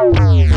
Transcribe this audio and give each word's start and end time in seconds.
Moin 0.00 0.48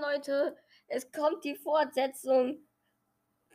Leute, 0.00 0.56
es 0.88 1.12
kommt 1.12 1.44
die 1.44 1.56
Fortsetzung 1.56 2.56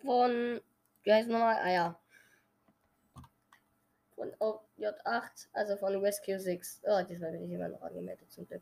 von, 0.03 0.61
wie 1.01 1.11
heißt 1.11 1.27
nochmal? 1.27 1.57
Ah 1.63 1.71
ja. 1.71 1.99
Von 4.13 4.31
J8, 4.77 5.47
also 5.53 5.75
von 5.77 5.95
Rescue 5.95 6.39
6. 6.39 6.81
Oh, 6.83 7.01
diesmal 7.09 7.31
bin 7.31 7.45
ich 7.45 7.51
immer 7.51 7.69
noch 7.69 7.81
angemeldet 7.81 8.31
zum 8.31 8.47
Glück. 8.47 8.61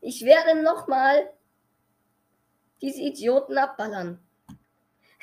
Ich 0.00 0.24
werde 0.24 0.62
nochmal 0.62 1.30
diese 2.80 3.02
Idioten 3.02 3.58
abballern. 3.58 4.18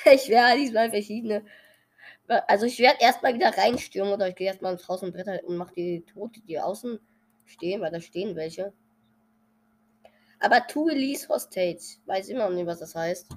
Ich 0.05 0.29
werde 0.29 0.59
diesmal 0.59 0.91
verschiedene. 0.91 1.43
Also 2.48 2.66
ich 2.66 2.79
werde 2.79 3.02
erstmal 3.02 3.34
wieder 3.34 3.57
reinstürmen 3.57 4.14
oder 4.14 4.29
ich 4.29 4.36
gehe 4.36 4.47
erstmal 4.47 4.71
ins 4.71 4.88
Haus 4.88 5.04
und 5.04 5.11
Bretter 5.11 5.43
und 5.45 5.57
mache 5.57 5.73
die 5.73 6.05
Tote, 6.05 6.39
die 6.41 6.59
außen 6.59 6.97
stehen, 7.43 7.82
weil 7.82 7.92
da 7.92 8.00
stehen 8.00 8.38
welche. 8.38 8.71
Aber 10.39 10.65
to 10.65 10.83
release 10.83 11.28
hostage. 11.28 11.97
Weiß 12.05 12.29
immer 12.29 12.47
noch 12.47 12.55
nicht, 12.55 12.68
was 12.68 12.79
das 12.79 12.96
heißt. 12.96 13.36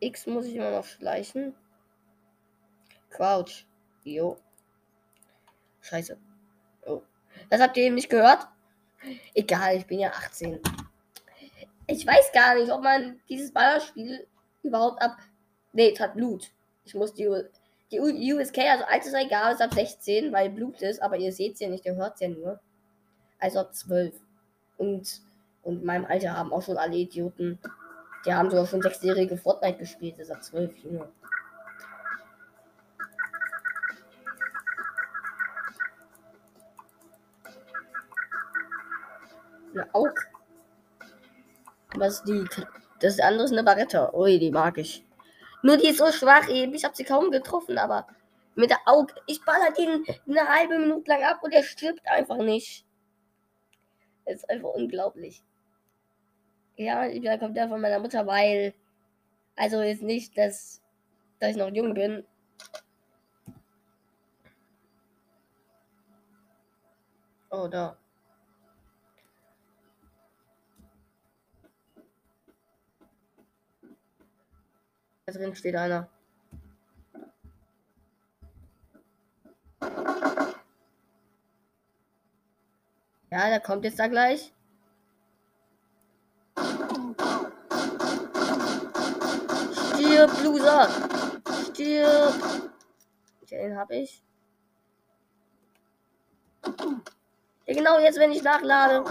X 0.00 0.26
muss 0.26 0.46
ich 0.46 0.56
immer 0.56 0.70
noch 0.70 0.86
schleichen. 0.86 1.54
Crouch. 3.10 3.66
Jo. 4.04 4.38
Scheiße. 5.82 6.16
Oh. 6.86 7.02
Das 7.50 7.60
habt 7.60 7.76
ihr 7.76 7.84
eben 7.84 7.96
nicht 7.96 8.08
gehört? 8.08 8.48
Egal, 9.34 9.76
ich 9.76 9.86
bin 9.86 9.98
ja 9.98 10.10
18. 10.10 10.58
Ich 11.90 12.06
weiß 12.06 12.32
gar 12.32 12.54
nicht, 12.54 12.70
ob 12.70 12.82
man 12.82 13.18
dieses 13.30 13.50
Ballerspiel 13.50 14.26
überhaupt 14.62 15.00
ab. 15.00 15.16
Nee, 15.72 15.92
es 15.94 15.98
hat 15.98 16.14
Blut. 16.14 16.50
Ich 16.84 16.94
muss 16.94 17.14
die, 17.14 17.26
die 17.90 17.98
USK, 17.98 18.58
also 18.58 18.84
Alterseingabe 18.84 19.54
ist 19.54 19.62
ab 19.62 19.72
16, 19.72 20.30
weil 20.30 20.50
Blut 20.50 20.82
ist, 20.82 21.00
aber 21.00 21.16
ihr 21.16 21.32
seht 21.32 21.54
es 21.54 21.60
ja 21.60 21.68
nicht, 21.70 21.86
ihr 21.86 21.94
hört 21.96 22.14
es 22.16 22.20
ja 22.20 22.28
nur. 22.28 22.60
Also 23.38 23.60
ab 23.60 23.74
12. 23.74 24.14
Und, 24.76 25.22
und 25.62 25.80
in 25.80 25.86
meinem 25.86 26.04
Alter 26.04 26.36
haben 26.36 26.52
auch 26.52 26.60
schon 26.60 26.76
alle 26.76 26.94
Idioten. 26.94 27.58
Die 28.26 28.34
haben 28.34 28.50
sogar 28.50 28.66
schon 28.66 28.82
sechsjährige 28.82 29.38
Fortnite 29.38 29.78
gespielt, 29.78 30.16
das 30.18 30.28
ist 30.28 30.34
ab 30.34 30.42
12, 30.42 30.76
Junge. 30.84 31.08
Eine 39.72 39.94
Aug. 39.94 40.27
Was 41.98 42.22
die. 42.24 42.44
Das 43.00 43.18
andere 43.20 43.44
ist 43.44 43.52
eine 43.52 43.64
Barretta. 43.64 44.12
Ui, 44.14 44.38
die 44.38 44.50
mag 44.50 44.78
ich. 44.78 45.04
Nur 45.62 45.76
die 45.76 45.88
ist 45.88 45.98
so 45.98 46.10
schwach 46.12 46.48
eben. 46.48 46.74
Ich 46.74 46.84
habe 46.84 46.96
sie 46.96 47.04
kaum 47.04 47.30
getroffen, 47.30 47.78
aber 47.78 48.06
mit 48.54 48.70
der 48.70 48.80
Auge. 48.86 49.14
Ich 49.26 49.44
baller 49.44 49.72
den 49.72 50.04
eine 50.28 50.48
halbe 50.48 50.78
Minute 50.78 51.10
lang 51.10 51.22
ab 51.24 51.42
und 51.42 51.52
er 51.52 51.62
stirbt 51.62 52.06
einfach 52.06 52.38
nicht. 52.38 52.84
Das 54.24 54.36
ist 54.36 54.50
einfach 54.50 54.70
unglaublich. 54.70 55.42
Ja, 56.76 57.06
ich 57.06 57.22
kommt 57.40 57.56
der 57.56 57.68
von 57.68 57.80
meiner 57.80 57.98
Mutter, 57.98 58.26
weil. 58.26 58.74
Also 59.56 59.80
ist 59.80 60.02
nicht, 60.02 60.38
dass, 60.38 60.80
dass 61.40 61.50
ich 61.50 61.56
noch 61.56 61.72
jung 61.72 61.94
bin. 61.94 62.24
Oh, 67.50 67.66
da. 67.66 67.96
Da 75.28 75.34
drin 75.34 75.54
steht 75.54 75.76
einer. 75.76 76.08
Ja, 83.30 83.50
der 83.50 83.60
kommt 83.60 83.84
jetzt 83.84 83.98
da 83.98 84.06
gleich. 84.06 84.54
Stirb, 89.74 90.42
Loser! 90.42 90.88
Stirb! 91.74 92.70
Den 93.50 93.76
hab 93.76 93.90
ich. 93.90 94.22
Ja, 97.66 97.74
genau 97.74 97.98
jetzt, 97.98 98.18
wenn 98.18 98.32
ich 98.32 98.42
nachlade. 98.42 99.04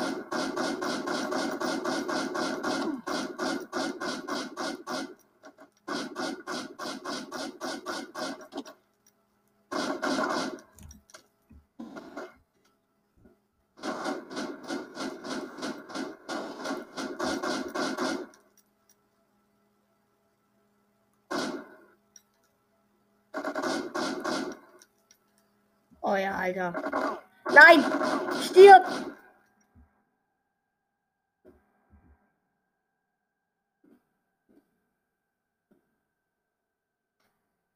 Ja, 26.20 26.36
Alter. 26.36 27.22
Nein! 27.54 27.84
Stirb! 28.42 28.86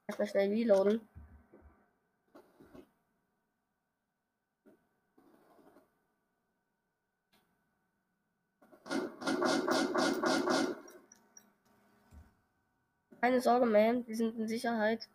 Erstmal 0.07 0.27
schnell 0.27 0.49
reloaden. 0.49 1.01
Keine 13.21 13.39
Sorge, 13.39 13.67
man, 13.67 14.07
wir 14.07 14.15
sind 14.15 14.35
in 14.37 14.47
Sicherheit. 14.47 15.07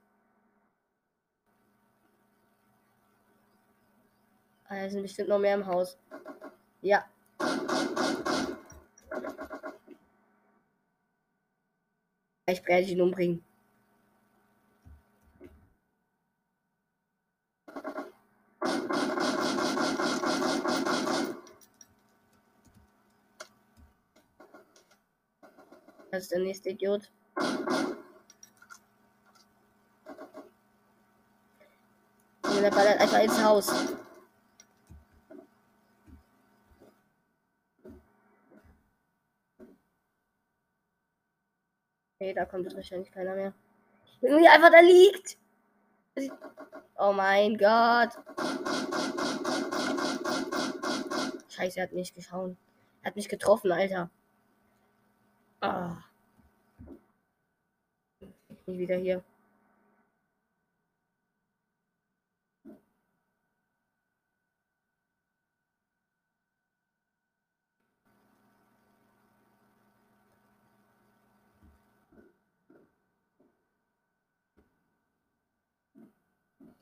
Da 4.83 4.91
sind 4.91 5.03
bestimmt 5.03 5.29
noch 5.29 5.39
mehr 5.39 5.55
im 5.55 5.67
Haus. 5.67 5.99
Ja. 6.83 7.05
Ich 12.49 12.65
werde 12.67 12.87
ihn 12.87 13.01
umbringen. 13.01 13.45
Das 26.11 26.23
ist 26.23 26.33
der 26.33 26.39
nächste 26.39 26.71
Idiot. 26.71 27.11
Und 32.43 32.63
er 32.63 32.71
ballert 32.71 33.01
einfach 33.01 33.23
ins 33.23 33.43
Haus. 33.43 33.96
Okay, 42.19 42.33
da 42.33 42.47
kommt 42.47 42.65
jetzt 42.65 42.77
wahrscheinlich 42.77 43.11
keiner 43.11 43.35
mehr. 43.35 43.53
Irgendwie 44.23 44.49
einfach 44.49 44.71
da 44.71 44.81
liegt. 44.81 45.37
Oh 46.97 47.13
mein 47.13 47.59
Gott. 47.59 48.13
Scheiße, 51.51 51.79
er 51.79 51.83
hat 51.83 51.93
mich 51.93 52.15
geschaut. 52.15 52.57
Er 53.03 53.09
hat 53.09 53.17
mich 53.17 53.29
getroffen, 53.29 53.71
Alter. 53.71 54.09
Ah. 55.61 55.97
Nie 58.65 58.79
wieder 58.79 58.97
hier. 58.97 59.23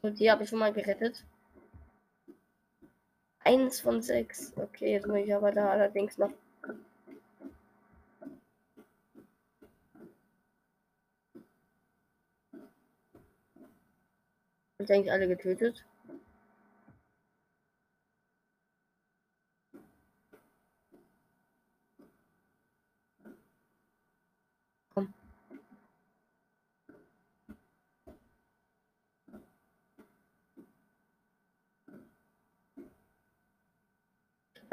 Und 0.04 0.20
die 0.20 0.30
habe 0.30 0.42
ich 0.42 0.50
schon 0.50 0.58
mal 0.58 0.70
gerettet. 0.70 1.24
Eins 3.38 3.80
von 3.80 4.02
sechs. 4.02 4.52
Okay, 4.54 4.92
jetzt 4.92 5.06
muss 5.06 5.16
ich 5.16 5.34
aber 5.34 5.50
da 5.50 5.70
allerdings 5.70 6.18
noch. 6.18 6.30
Ich 14.78 14.86
denke, 14.86 15.10
alle 15.10 15.26
getötet. 15.26 15.86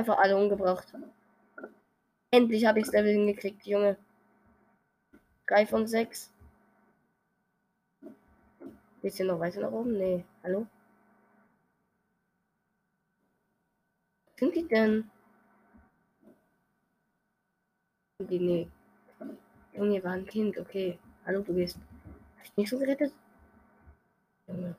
Einfach 0.01 0.17
alle 0.17 0.35
umgebracht. 0.35 0.91
Endlich 2.31 2.65
habe 2.65 2.79
ich 2.79 2.85
das 2.85 2.93
Level 2.95 3.11
hingekriegt, 3.11 3.63
Junge. 3.67 3.97
3 5.45 5.67
von 5.67 5.85
6. 5.85 6.31
Geht's 9.03 9.17
hier 9.17 9.27
noch 9.27 9.39
weiter 9.39 9.61
nach 9.61 9.71
oben? 9.71 9.95
Nee. 9.99 10.25
Hallo? 10.43 10.65
Was 14.25 14.39
sind 14.39 14.55
die 14.55 14.67
denn? 14.67 15.11
Die, 18.21 18.39
nee. 18.39 18.67
Junge, 19.73 20.03
war 20.03 20.13
ein 20.13 20.25
Kind, 20.25 20.57
okay. 20.57 20.97
Hallo, 21.27 21.41
du 21.43 21.53
gehst. 21.53 21.77
Hast 22.39 22.57
du 22.57 22.61
nicht 22.61 22.71
so 22.71 22.79
gerettet? 22.79 23.13
Junge. 24.47 24.75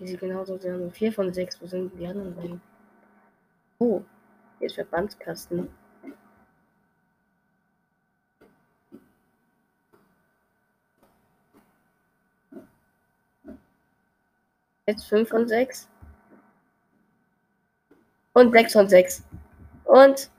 Die 0.00 0.08
sind 0.08 0.18
genauso 0.18 0.56
nur 0.56 0.90
4 0.90 1.12
von 1.12 1.32
6. 1.32 1.62
Wo 1.62 1.66
sind 1.68 1.96
die 1.96 2.08
anderen 2.08 2.34
beiden? 2.34 2.60
Oh, 3.82 4.02
hier 4.58 4.66
ist 4.66 4.74
Verbandskasten. 4.74 5.70
Jetzt 14.86 15.08
5 15.08 15.26
von 15.30 15.48
6. 15.48 15.88
Und 18.34 18.52
6 18.52 18.72
von 18.74 18.88
6. 18.88 19.22
Und. 19.84 20.30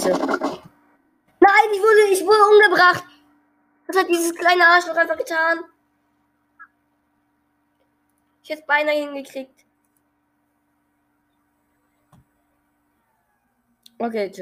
Scheiße. 0.00 0.10
Nein, 0.10 1.68
ich 1.72 1.80
wurde, 1.80 2.12
ich 2.12 2.24
wurde 2.24 2.44
umgebracht. 2.50 3.04
Was 3.86 3.96
hat 3.96 4.08
dieses 4.08 4.34
kleine 4.34 4.66
Arschloch 4.66 4.96
einfach 4.96 5.16
getan? 5.16 5.60
Ich 8.42 8.50
hätte 8.50 8.60
es 8.60 8.66
beinahe 8.66 8.94
hingekriegt. 8.94 9.64
Okay, 13.98 14.30
tschüss. 14.30 14.38